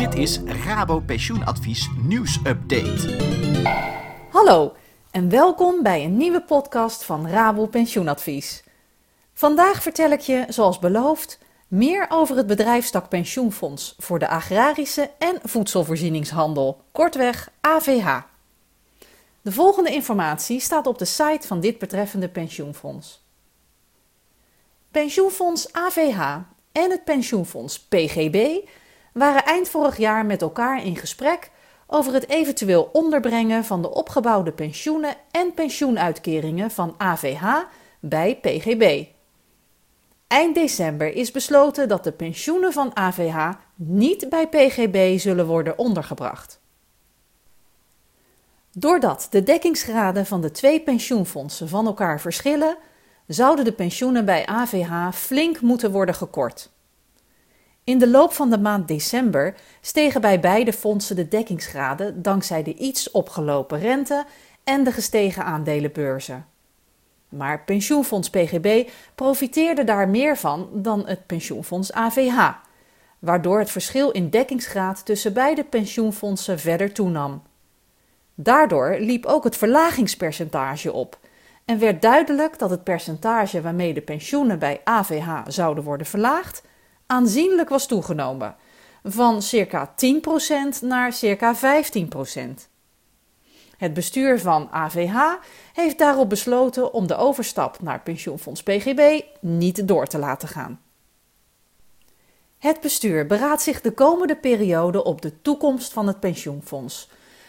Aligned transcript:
Dit 0.00 0.14
is 0.14 0.40
Rabo 0.44 1.00
Pensioenadvies 1.00 1.88
nieuwsupdate. 2.02 3.16
Hallo 4.30 4.72
en 5.10 5.28
welkom 5.28 5.82
bij 5.82 6.04
een 6.04 6.16
nieuwe 6.16 6.42
podcast 6.42 7.04
van 7.04 7.28
Rabo 7.28 7.66
Pensioenadvies. 7.66 8.64
Vandaag 9.32 9.82
vertel 9.82 10.10
ik 10.10 10.20
je, 10.20 10.44
zoals 10.48 10.78
beloofd, 10.78 11.38
meer 11.68 12.06
over 12.08 12.36
het 12.36 12.46
bedrijfstak 12.46 13.08
pensioenfonds 13.08 13.94
voor 13.98 14.18
de 14.18 14.28
agrarische 14.28 15.10
en 15.18 15.38
voedselvoorzieningshandel, 15.42 16.80
kortweg 16.92 17.50
AVH. 17.60 18.18
De 19.42 19.52
volgende 19.52 19.90
informatie 19.90 20.60
staat 20.60 20.86
op 20.86 20.98
de 20.98 21.04
site 21.04 21.46
van 21.46 21.60
dit 21.60 21.78
betreffende 21.78 22.28
pensioenfonds. 22.28 23.22
Pensioenfonds 24.90 25.72
AVH 25.72 26.20
en 26.72 26.90
het 26.90 27.04
pensioenfonds 27.04 27.80
PGB 27.80 28.60
waren 29.20 29.44
eind 29.44 29.68
vorig 29.68 29.96
jaar 29.96 30.26
met 30.26 30.42
elkaar 30.42 30.84
in 30.84 30.96
gesprek 30.96 31.50
over 31.86 32.12
het 32.12 32.28
eventueel 32.28 32.90
onderbrengen 32.92 33.64
van 33.64 33.82
de 33.82 33.94
opgebouwde 33.94 34.52
pensioenen 34.52 35.14
en 35.30 35.54
pensioenuitkeringen 35.54 36.70
van 36.70 36.94
AVH 36.98 37.44
bij 38.00 38.38
PGB. 38.40 39.04
Eind 40.26 40.54
december 40.54 41.14
is 41.14 41.30
besloten 41.30 41.88
dat 41.88 42.04
de 42.04 42.12
pensioenen 42.12 42.72
van 42.72 42.96
AVH 42.96 43.50
niet 43.74 44.28
bij 44.28 44.48
PGB 44.48 45.18
zullen 45.18 45.46
worden 45.46 45.78
ondergebracht. 45.78 46.60
Doordat 48.72 49.26
de 49.30 49.42
dekkingsgraden 49.42 50.26
van 50.26 50.40
de 50.40 50.50
twee 50.50 50.80
pensioenfondsen 50.80 51.68
van 51.68 51.86
elkaar 51.86 52.20
verschillen, 52.20 52.76
zouden 53.26 53.64
de 53.64 53.72
pensioenen 53.72 54.24
bij 54.24 54.46
AVH 54.46 55.12
flink 55.12 55.60
moeten 55.60 55.90
worden 55.90 56.14
gekort. 56.14 56.70
In 57.90 57.98
de 57.98 58.08
loop 58.08 58.32
van 58.32 58.50
de 58.50 58.58
maand 58.58 58.88
december 58.88 59.54
stegen 59.80 60.20
bij 60.20 60.40
beide 60.40 60.72
fondsen 60.72 61.16
de 61.16 61.28
dekkingsgraden 61.28 62.22
dankzij 62.22 62.62
de 62.62 62.74
iets 62.74 63.10
opgelopen 63.10 63.78
rente 63.78 64.24
en 64.64 64.84
de 64.84 64.92
gestegen 64.92 65.44
aandelenbeurzen. 65.44 66.46
Maar 67.28 67.64
pensioenfonds 67.64 68.30
PGB 68.30 68.88
profiteerde 69.14 69.84
daar 69.84 70.08
meer 70.08 70.36
van 70.36 70.68
dan 70.72 71.06
het 71.06 71.26
pensioenfonds 71.26 71.92
AVH, 71.92 72.50
waardoor 73.18 73.58
het 73.58 73.70
verschil 73.70 74.10
in 74.10 74.30
dekkingsgraad 74.30 75.04
tussen 75.04 75.32
beide 75.32 75.64
pensioenfondsen 75.64 76.58
verder 76.58 76.92
toenam. 76.92 77.42
Daardoor 78.34 78.96
liep 78.98 79.26
ook 79.26 79.44
het 79.44 79.56
verlagingspercentage 79.56 80.92
op 80.92 81.18
en 81.64 81.78
werd 81.78 82.02
duidelijk 82.02 82.58
dat 82.58 82.70
het 82.70 82.84
percentage 82.84 83.60
waarmee 83.60 83.94
de 83.94 84.02
pensioenen 84.02 84.58
bij 84.58 84.80
AVH 84.84 85.40
zouden 85.46 85.84
worden 85.84 86.06
verlaagd 86.06 86.68
aanzienlijk 87.10 87.68
was 87.68 87.86
toegenomen, 87.86 88.56
van 89.04 89.42
circa 89.42 89.94
10% 90.78 90.80
naar 90.80 91.12
circa 91.12 91.56
15%. 91.56 91.58
Het 93.76 93.94
bestuur 93.94 94.40
van 94.40 94.68
AVH 94.70 95.16
heeft 95.72 95.98
daarop 95.98 96.28
besloten 96.28 96.92
om 96.92 97.06
de 97.06 97.16
overstap 97.16 97.82
naar 97.82 98.00
pensioenfonds 98.00 98.62
PGB 98.62 99.20
niet 99.40 99.88
door 99.88 100.06
te 100.06 100.18
laten 100.18 100.48
gaan. 100.48 100.80
Het 102.58 102.80
bestuur 102.80 103.26
beraadt 103.26 103.62
zich 103.62 103.80
de 103.80 103.92
komende 103.92 104.36
periode 104.36 105.04
op 105.04 105.22
de 105.22 105.42
toekomst 105.42 105.92
van 105.92 106.06
het 106.06 106.20
pensioenfonds. 106.20 107.08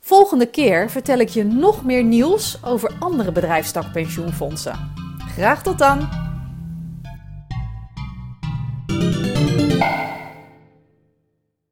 Volgende 0.00 0.46
keer 0.46 0.90
vertel 0.90 1.18
ik 1.18 1.28
je 1.28 1.44
nog 1.44 1.84
meer 1.84 2.04
nieuws 2.04 2.58
over 2.64 2.96
andere 2.98 3.32
bedrijfstakpensioenfondsen. 3.32 4.92
Graag 5.34 5.62
tot 5.62 5.78
dan! 5.78 6.27